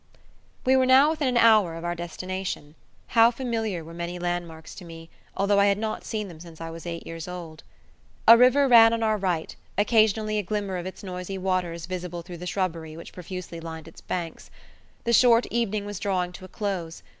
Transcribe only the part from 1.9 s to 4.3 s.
destination. How familiar were many